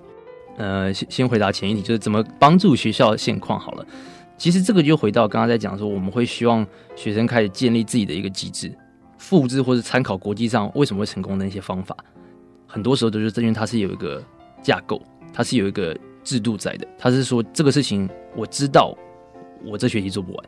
[0.57, 3.85] 呃，先先回答前一题，就是怎么帮助学校现况好了。
[4.37, 6.65] 其实这个就回到刚刚在讲说，我们会希望
[6.95, 8.73] 学生开始建立自己的一个机制，
[9.17, 11.95] 复制或者参考国际上为什么会成功的一些方法。
[12.67, 14.21] 很多时候都是因为它是有一个
[14.61, 16.87] 架构，它是有一个制度在的。
[16.97, 18.97] 它是说这个事情我知道，
[19.63, 20.45] 我这学期做不完，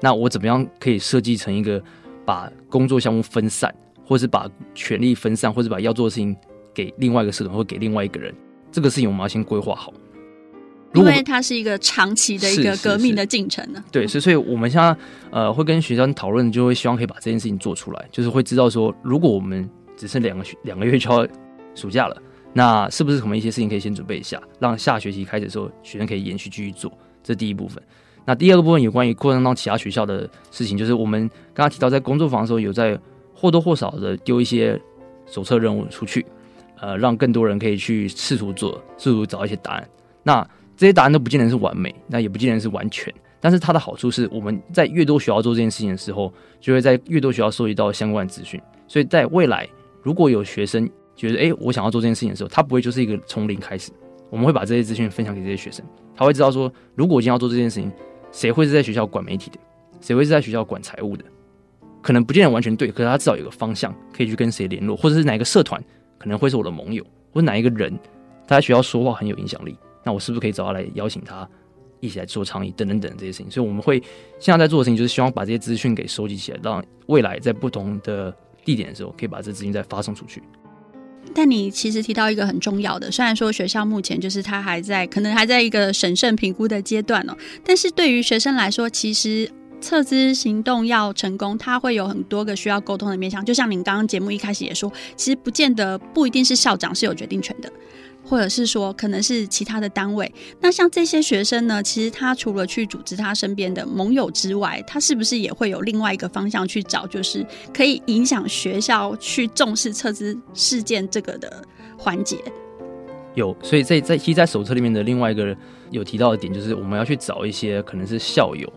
[0.00, 1.82] 那我怎么样可以设计成一个
[2.24, 3.74] 把工作项目分散，
[4.04, 6.36] 或是把权力分散，或者把要做的事情
[6.74, 8.34] 给另外一个社团或给另外一个人，
[8.70, 9.92] 这个事情我们要先规划好。
[10.94, 13.82] 因为它是一个长期的一个革命的进程呢。
[13.92, 14.96] 对，所以所以我们现在
[15.30, 21.26] 呃会跟学生讨论，就会希望可以把这件事情做出来，就是会知道说，如果我们只剩两个两个月就要
[21.74, 22.16] 暑假了，
[22.52, 26.90] 那是不是我们一些事情可以先准备一下，让下学期开始的时候学生可以延续继续做？
[27.22, 27.82] 这是第一部分。
[28.24, 32.98] 那第二个部分有关于扩张到其他学校的事情，就是我们刚刚提到在工作坊的时候有在
[33.34, 34.80] 或多或少的丢一些
[35.26, 36.24] 手册任务出去，
[36.80, 39.88] 呃，让更多人可以去试图做，试图找一些答案。
[40.22, 43.12] 那这些答案都不见得是完美，那也不见得是完全。
[43.40, 48.60] 但是它的好处是，我们在越多学校做这件事情的时候，就会在越多学校收集到相关的资讯。
[48.88, 49.68] 所以在未来，
[50.02, 53.90] 如果有学生觉得，哎，我想要做这件事情的时候，他不会就是一个从零开始。
[54.30, 55.84] 我们会把这些资讯分享给这些学生，
[56.14, 57.92] 他会知道说，如果我今天要做这件事情，
[58.32, 59.58] 谁会是在学校管媒体的，
[60.00, 61.24] 谁会是在学校管财务的，
[62.02, 65.82] 可能不见得完全对，可是他至少有个方向可以去跟谁联络，或者是哪一个社团
[66.18, 67.96] 可能会是我的盟友，或者哪一个人
[68.48, 69.76] 他在学校说话很有影响力。
[70.06, 71.46] 那我是不是可以找他来邀请他
[71.98, 73.50] 一起来做倡议等等等这些事情？
[73.50, 74.00] 所以我们会
[74.38, 78.32] 现在在做的事情，就是希望把这些资讯给收集起来，让未来在不同的
[78.64, 80.40] 地点的时候，可以把这资讯再发送出去。
[81.34, 93.44] 但你其实提到一个很重要的，虽然说学校目前就是他还在可能还在一个审慎评估的阶段哦，但是对于学生来说，其实撤资行动要成功，它会有很多个需要沟通的面向。
[93.44, 97.70] 就像您刚刚节目一开始也说，其实不见得不一定是校长是有决定权的。
[98.28, 100.30] 或者是说，可能是其他的单位。
[100.60, 111.64] 那像这些学生呢，其实他除了去组织他身边的盟友之外，他是不是也会有另外一个方向去找，就是可以影响学校去重视撤资事件这个的
[111.96, 112.38] 环节？
[113.34, 115.56] 有，所以在在其实，在手册里面的另外一个
[115.90, 118.72] 有提到的点，就是我们要去找一些可能是校友，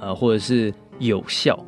[0.00, 1.58] 呃，或者是有效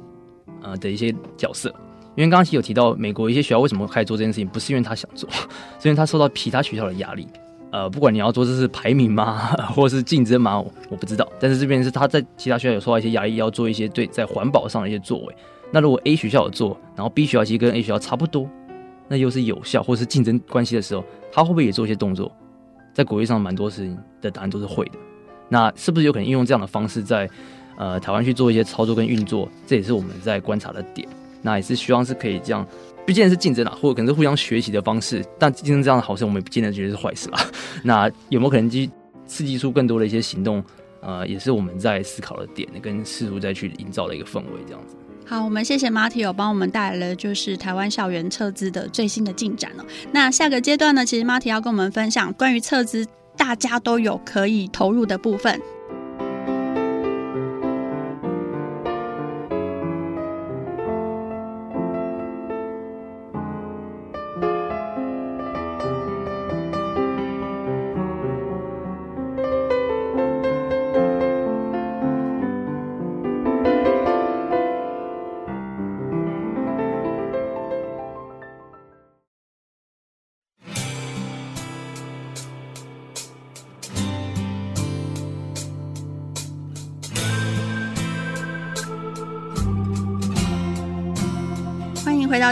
[0.61, 1.75] 呃的一些角色。
[2.15, 5.29] 因为刚刚其实有提到，美国一些学校为什么开始做这件事情，不是因为他想做，
[5.81, 7.27] 是因为他受到其他学校的压力。
[7.71, 11.27] 呃，不管你要做这是排名吗， 或是竞争吗，我不知道。
[11.41, 15.35] 但是这边是他在其他学校有受到一些压力，要做一些对在环保上的一些作为。
[15.71, 18.47] 那如果 A 学校有做，然后 B 学校其实跟 A 学校差不多，
[19.09, 22.31] 那又是有效或是竞争关系的时候，他会不会也做一些动作？
[22.93, 24.99] 在国际上蛮多事情的答案都是会的。
[25.49, 27.27] 那是不是有可能运用这样的方式在
[27.79, 29.49] 呃台湾去做一些操作跟运作？
[29.67, 31.09] 这也是我们在观察的点。
[31.43, 32.67] 那也是希望是可以这样，
[33.05, 35.25] 毕竟是竞争啦，或者可能是互相学习的方式。
[35.39, 37.39] 但竞争这样的好事，我们也不见得觉得是坏事啦。
[37.85, 38.89] 那有没有可能去
[39.27, 40.63] 刺激出更多的一些行动？
[41.01, 44.95] 呃，也是我们在思考的点，跟试图再去营造的一个氛围，这样子。
[45.27, 49.85] 好，我们谢谢 Marty 有帮我们带来了就是台湾校园撤资的最新的进展哦。
[50.13, 53.05] 那下个阶段呢，其实 Marty 要跟我们分享关于撤资
[53.37, 55.61] 大家都有可以投入的部分。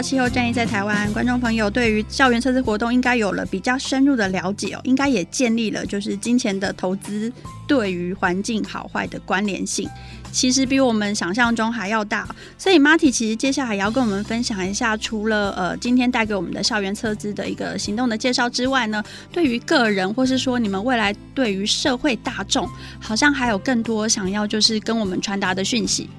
[0.01, 7.31] 气候战役在台湾，观众朋友对于校园测资活动应该有了比较深入的了解哦，应该也建立了就是金钱的投资
[7.67, 9.87] 对于环境好坏的关联性，
[10.31, 12.27] 其实比我们想象中还要大。
[12.57, 22.67] 所以 Marty 其实接下来也要跟我们分享一下，除了呃今天带给我们的校园测资的一个行动的介绍之外呢，对于个人或是说你们未来对于社会大众，
[22.99, 26.09] 好像还有更多想要就是跟我们传达的讯息。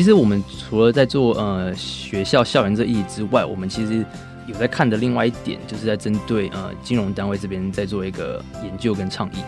[0.00, 4.02] 其实我们除了在做呃学校校园这意义之外，我们其实
[4.46, 9.42] 有在看的另外一点，就是在针对呃金融单位这边在做一个研究跟倡议。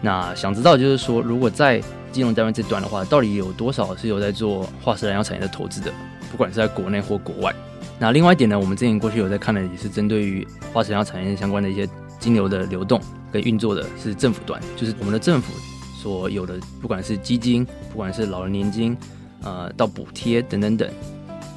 [0.00, 1.78] 那想知道就是说，如果在
[2.10, 5.92] 金融单位这端的话，到底有多少是有在做化石燃料产业的投资的？
[6.30, 7.54] 不管是在国内或国外。
[7.98, 11.86] 那另外一点呢，我们之前过去有在看的，也是针对于化石燃料产业相关的一些
[12.18, 12.98] 金流的流动
[13.30, 15.52] 跟运作的，是政府端，就是我们的政府
[16.00, 18.96] 所有的，不管是基金，不管是老人年金。
[19.42, 20.90] 呃，到补贴等等等，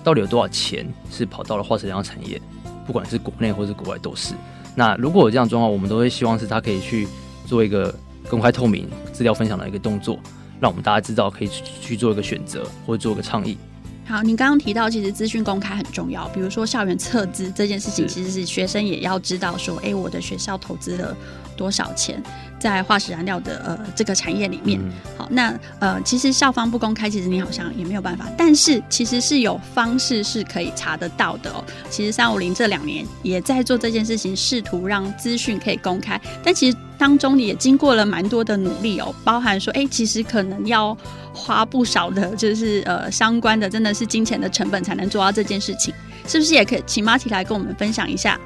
[0.04, 2.41] 到底有多少钱是跑到了化石燃料产业？
[2.86, 4.34] 不管是国内或是国外都是。
[4.76, 7.08] 那如果有这样状况，我们都会希望是他可以去
[7.46, 7.94] 做一个
[8.30, 10.20] 公开透明资料分享的一个动作，
[10.60, 13.58] 让我们大家知道可以去去做一个选择或者做一个倡议。
[14.06, 21.15] 好，你刚刚提到其实资讯公开很重要，比如说校园测资这件事情，其实是学生也要知道说，哎，我的学校投资了
[21.56, 22.22] 多少钱。
[22.62, 31.63] 在化石燃料的呃这个产业里面，嗯、好，那呃其实校方不公开，其实你好像也没有办法，但是其实是有方式是可以查得到的哦。
[31.89, 40.95] 其实三五零这两年也在做这件事情，试图让资讯可以公开，但其实当中也经过了蛮多的努力哦，包含说，哎，其实可能要
[41.34, 45.91] 花不少的，就是呃相关的，真的是金钱的成本才能做到这件事情，
[46.28, 46.54] 是不是？
[46.54, 48.39] 也可以请 Marty 来跟我们分享一下。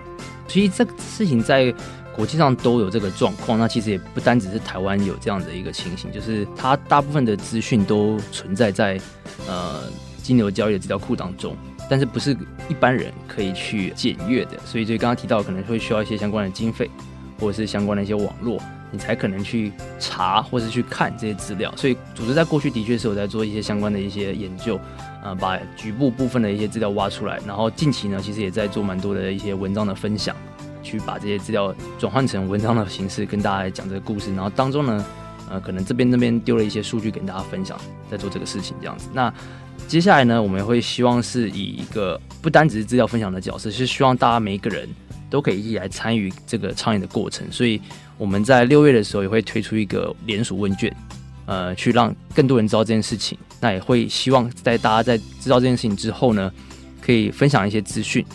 [0.47, 1.73] 其实这个事情在。
[2.15, 8.97] 国际上都有这个状况，那其实也不单只是台湾有这样的一个情形，就是它大部分的资讯都存在在
[9.47, 9.83] 呃
[10.23, 11.55] 金牛交易的资料库当中，
[11.89, 12.31] 但是不是
[12.69, 16.89] 一般人可以去检阅的，所以就刚刚提到可能会需要一些相关的经费，
[17.37, 21.73] 或者是相关的一些网络，你才可能去查或是去看这些资料。
[21.75, 24.79] 所以组织在过去的确是有在做一些相关的一些研究，
[25.21, 30.33] 呃，把局部部分的一些资料挖出来，然后近期呢，其实也在做蛮多的一些文章的分享。
[30.85, 34.33] 去把这些资料转换成文章的形式，跟大家来讲这个故事。
[34.35, 35.05] 然后当中呢，
[35.49, 37.75] 呃，可能这边那边丢了一些数据给大家分享，
[38.09, 39.09] 在做这个事情这样子。
[39.11, 39.33] 那
[39.87, 44.87] 接下来呢，我们会希望是以一个不单只是资料分享的角色，是希望大家每一个人
[45.29, 47.45] 都可以一起来参与这个倡议的过程。
[47.51, 47.81] 所以
[48.17, 50.95] 我们在六月的时候也会推出一个联署问卷，
[51.45, 53.37] 呃，去让更多人知道这件事情。
[53.59, 56.51] 那也会希望在大家在知道这件事情之后呢，
[57.01, 58.25] 可以分享一些资讯。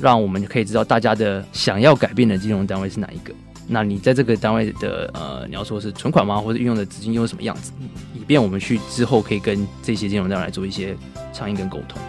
[0.00, 3.34] 让我们可以知道大家的想要改变的金融单位是哪一个？
[3.68, 6.38] 那你在这个单位的呃，你要说是存款吗？
[6.40, 7.72] 或者运用的资金又是什么样子？
[8.14, 10.96] 以便我们去之后可以跟这些金融单位来做一些
[11.32, 12.00] 倡议跟沟通。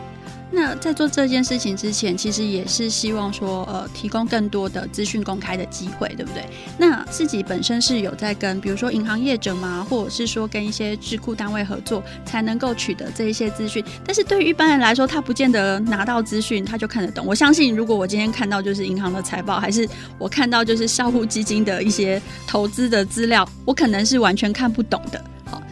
[0.53, 6.43] 那在做这件事情之前，其实也是希望说，呃，提供更多的资讯公开的机会，对不对？
[6.77, 13.83] 那自己本身是有在跟，比如说银行业者嘛，或者是说跟一些智库单位合作，才能够取得这一些资讯。
[14.05, 17.25] 但是对于一般人来说，他不见得拿到资讯他就看得懂。
[17.25, 19.87] 我相信，如果我今天看到就是银行的财报，还是
[20.17, 25.23] 我看到就是校户基金的一些投资的资料，我可能是完全看不懂的。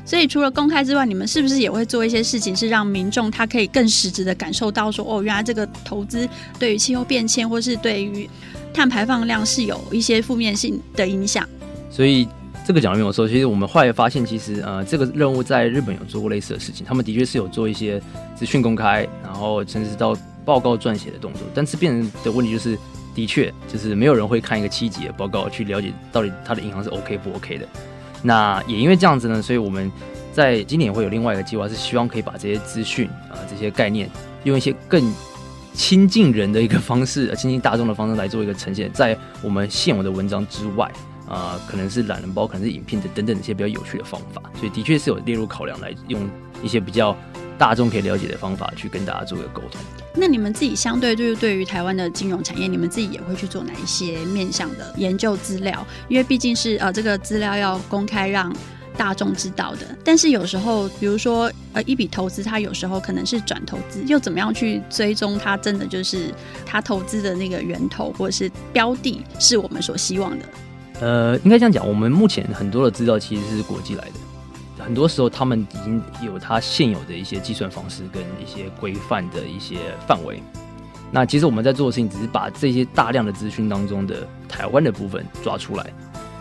[0.09, 8.27] 所以除了公开之外，你们是不是也会做一些事情，是让民众他可以更实质的感受到说，哦，原来这个投资对于气候变迁或是对于
[8.73, 11.47] 碳排放量是有一些负面性的影响。
[11.91, 12.27] 所以
[12.65, 13.27] 这个讲的没有错。
[13.27, 18.01] 其实我们后来发现，其实呃，这个任务在日本有做过类似的事情，他们的确是有做一些
[18.35, 21.43] 资讯公开，然后甚至到报告撰写的动作。
[21.53, 22.75] 但是变成的问题就是，
[23.13, 27.67] 的确就是没有人会看一个七级的报告去了解到底他的银行是 OK 不 OK 的。
[28.21, 29.91] 那也因为这样子呢，所以我们
[30.33, 34.09] 在今年会有另外一个计划，是希望可以把这些资讯啊、这些概念，
[34.43, 35.13] 用一些更
[35.73, 40.91] 亲近人的一个方式、 亲近大众的方式来做一个呈现，在我们现有的文章之外，
[41.27, 46.29] 啊，可能是懒人包，可能是影片的等等一些比较有趣的方法，所以的确是有列入考量来用
[46.61, 47.15] 一些比较
[47.57, 49.79] 大众可以了解的方法去跟大家做一个沟通。
[50.15, 55.85] 那你们自己相对就是对于台湾的金融产业，你们自己也会去做哪一些面向的研究资料？
[56.07, 58.53] 因为毕竟是呃这个资料要公开让
[58.97, 59.95] 大众知道的。
[60.03, 66.33] 但是有时候，比如说呃一笔投资，它有时候可能是转投资，又怎么样去追踪它真的就是
[66.65, 70.45] 它投资的那个源头或者是标的，是我们所希望的？
[71.01, 74.13] 呃，应该这样讲，我们目前很多的资料其实是国际来的。
[74.79, 79.77] 很多时候，他们已经有他现有的一些计算方式跟一些规范的一些
[80.07, 80.41] 范围。
[81.11, 85.93] 那其实我们在做的事情，只是把这些大量的资讯当中的台湾的部分抓出来。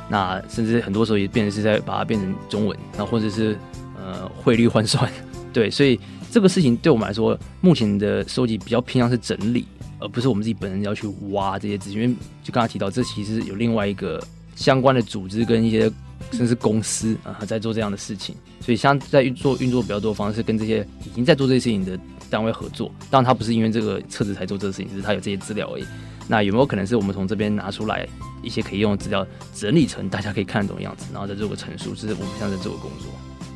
[0.09, 3.59] 那甚至很多时候也变成是在把它变成中文，那或者是
[3.97, 5.11] 呃汇率换算。
[5.53, 5.99] 对，所以
[6.30, 9.66] 这个事情对我们来说，目前的收集比较偏向是整理，
[9.99, 12.03] 而不是我们自己本人要去挖这些资讯。
[12.03, 14.22] 因为就刚才提到，这其实有另外一个
[14.55, 15.91] 相关的组织跟一些。
[16.33, 21.99] 甚至公司啊，在做这样的事情，所以像在运作运作比较多的方式，跟这些已经在做这些事情的
[22.29, 22.91] 单位合作。
[23.11, 25.85] 当然，他不是因为这个册子才做这个事情，只是他有这些资料而已。
[26.27, 28.07] 那有没有可能是我们从这边拿出来
[28.43, 31.95] 一些可以用的资料，整理成大家可以看得懂的样子，然后再做个陈述？
[31.95, 33.11] 这是我们现在在做的工作。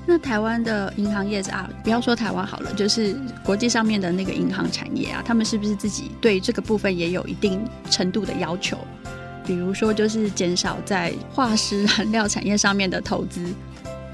[0.05, 8.79] 那台湾的银行业啊，不要说台湾好了，就是国际上面的那个银行产业啊，他们是不是自己对这个部分也有一定程度的要求？
[9.47, 13.40] 比如说，就是减少在化石燃料产业上面的投资。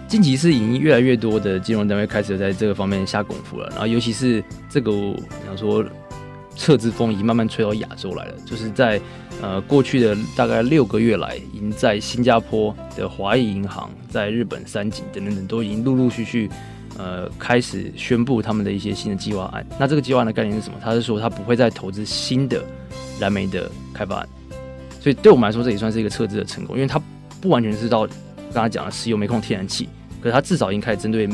[0.06, 5.84] 近期是已经越来越多的金融单位开始在这个方面下功夫了，然后尤其是这个，我想说，
[6.56, 8.34] 撤资风已经慢慢吹到亚洲来了。
[8.46, 8.98] 就是在
[9.42, 16.48] 呃过去的大概六个月来，已经在新加坡的华裔银行、在日本三井等等等，都已经陆陆续续
[16.96, 19.66] 呃开始宣布他们的一些新的计划案。
[19.78, 20.78] 那这个计划案的概念是什么？
[20.82, 22.64] 他是说他不会再投资新的
[23.20, 24.28] 燃煤的开发案。
[25.00, 27.00] 所以对我们来说，这也算是一个撤资的成功，因为它
[27.40, 28.06] 不完全是到
[28.52, 29.88] 刚才讲的石油、煤矿、天然气，
[30.20, 31.28] 可是它至少已经开始针对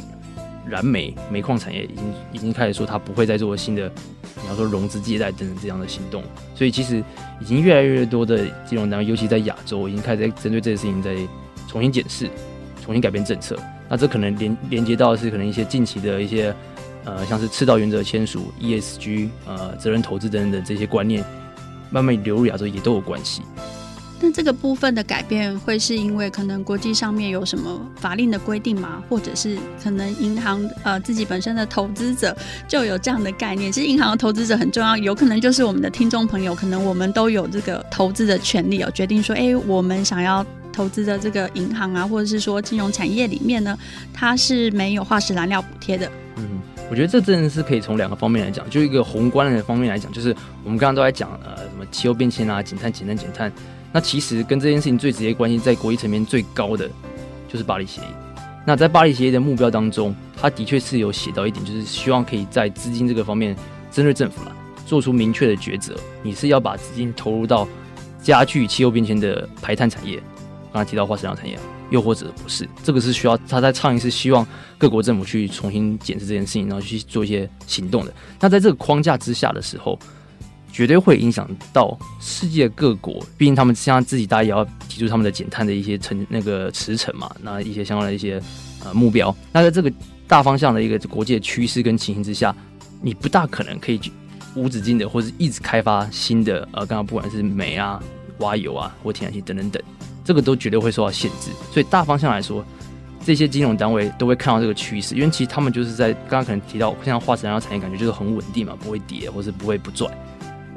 [0.67, 3.91] 燃煤、煤矿产业，已经已经开始说它不会再做新的，
[4.43, 6.23] 你要说融资借贷等等这样的行动。
[6.55, 7.03] 所以其实
[7.41, 11.15] 已经越来越多的金融单位，尤其在亚洲，已经开始在针对这个事情在
[11.69, 12.29] 重新检视、
[12.85, 13.59] 重新改变政策。
[13.89, 16.55] 那这可能连连接到的是可能一些近期的一些
[17.05, 21.23] 呃，像是赤道原则签署、ESG 呃责任投资等等的这些观念。
[21.95, 23.41] 慢慢流入亚洲也都有关系。
[24.21, 29.01] 那这个部分的改变会是因为可能国际上面有什么法令的规定吗？
[29.09, 32.37] 或者是可能银行呃自己本身的投资者
[32.67, 33.71] 就有这样的概念？
[33.71, 43.79] 其实银行的投资者很重要，有可能就是我们的听众朋友，可能我们都有这个投资的权利哦，决定说，哎，我们想要投资的这个银行啊，或者是说金融产业里面呢，
[44.13, 46.11] 它是没有化石燃料补贴的。
[46.37, 46.61] 嗯。
[46.95, 50.29] 我觉得这真的是可以从两个方面来讲，就一个宏观的方面来讲，就是
[50.63, 53.53] 我们刚刚都在讲呃什么气候变迁啊，减碳、减碳、减碳。
[53.91, 56.89] 那其实跟这件事情最直接关系，在国际层面最高的
[57.49, 58.05] 就是巴黎协议。
[58.65, 63.57] 那在巴黎协议的目标当中，它的确是有写到一点，就是希望可以在资金这个方面，
[63.91, 64.55] 针对政府了，
[64.87, 65.97] 做出明确的抉择。
[66.23, 67.67] 你是要把资金投入到
[68.23, 70.23] 加剧气候变迁的排碳产业，
[70.73, 71.59] 刚才提到化石燃料产业。
[71.91, 74.47] 又或者不是，这个是需要他在倡议是希望
[74.79, 78.13] 各国政府去重新检视这件事情，然后去做一些行动的。
[78.41, 79.99] 那在这个框架之下的时候，
[80.73, 88.43] 绝对会影响到世界各国，毕竟他们现在自己大家也要提出他们的减碳的一些成那个时程嘛，那一些相关的一些
[88.85, 89.35] 呃目标。
[89.53, 89.93] 那在这个
[90.27, 92.55] 大方向的一个国际的趋势跟情形之下，
[93.01, 94.01] 你不大可能可以
[94.57, 98.03] 无止境的或者一直开发新的呃，刚刚不管是煤啊、
[98.39, 99.81] 挖油啊或天然气等等等。
[100.25, 102.65] 这个都绝对会受到限制，所以大方向来说，
[103.25, 110.11] 这些金融单位都会看到这个趋势，因为其实他们就是在刚刚可能提到，像化石燃料产业感觉就是很稳定嘛，不会跌或是不会不赚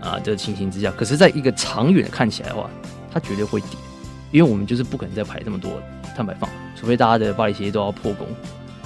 [0.01, 2.69] 啊的情形之下，可是在一个长远的看起来的话，
[3.11, 3.69] 它绝对会跌，
[4.31, 5.71] 因为我们就是不可能再排这么多
[6.15, 8.27] 碳排放，除非大家的巴黎协议都要破功，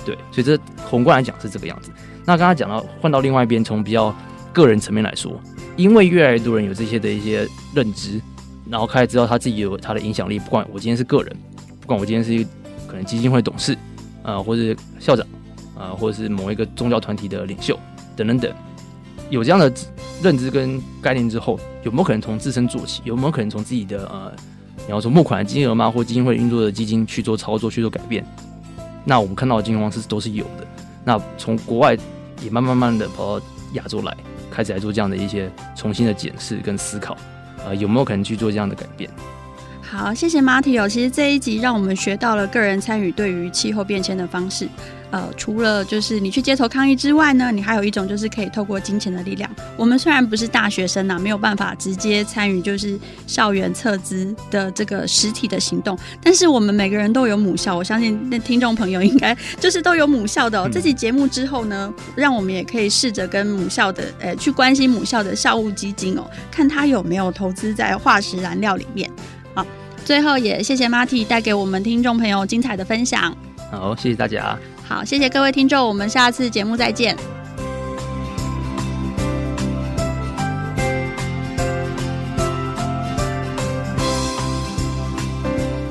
[0.06, 0.56] 对，所以这
[0.86, 1.90] 宏观来讲是这个样子。
[2.24, 4.16] 那刚刚讲到换到另外一边，从比较
[4.54, 5.42] 个人层面来说，
[5.76, 8.22] 因为越来越多人有这些的一些认知。
[8.72, 11.36] 然后开始知道他自己有他的影响力，不管我今天是个人，
[11.82, 12.48] 不管我今天是
[12.88, 13.78] 可能基金会董事，
[14.24, 15.28] 呃，或是校长，
[15.78, 17.78] 呃，或者是某一个宗教团体的领袖
[18.16, 18.50] 等等等，
[19.30, 19.70] 有这样的
[20.24, 23.02] 认知跟概念之后，有没有可能从自身做起？
[23.04, 24.32] 有没有可能从自己的呃，
[24.86, 25.92] 你要说募款的金额吗？
[25.92, 28.26] 或基金会运作的基金去做操作、去做改变？
[29.04, 30.66] 那我们看到的金融方式都是有的。
[31.04, 31.98] 那从国外
[32.42, 34.16] 也慢慢慢的跑到亚洲来，
[34.50, 37.18] 开始来做这样的一些重新的检视跟思考，
[37.66, 39.10] 呃，有没有可能去做这样的改变？
[39.92, 40.88] 好，谢谢 Marty 哦。
[40.88, 44.66] 其实这一集让我们学到了个人参与对于气候变迁的方式。
[45.10, 49.54] 呃，除了就是你去街头抗议之外呢，你还有一种就是可以透过金钱的力量。
[49.76, 60.70] 我们虽然不是大学生呐、啊，没有办法直接参与就是校园撤资的这个实体的行动，但是我们每个人都有母校，我相信那听众朋友应该 就是都有母校的哦。
[60.72, 69.12] 这期节目之后呢，让我们也可以试着跟母校的呃去关心母校的校务基金哦，看他有没有投资在化石燃料里面。
[70.02, 73.36] 好，最后也谢谢 Marty 带给我们听众朋友精彩的分享。
[73.70, 74.58] 好，谢谢大家。
[74.88, 77.16] 好，谢谢各位听众，我们下次节目再见。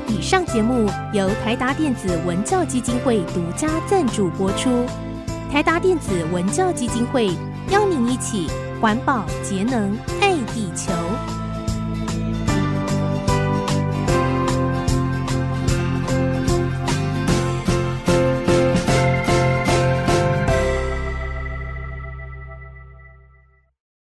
[0.07, 4.85] 以上节目由台达电子文教基金会独家赞助播出。
[5.51, 7.31] 台达电子文教基金会
[7.69, 8.47] 邀您一起
[8.79, 10.93] 环保节能爱地球。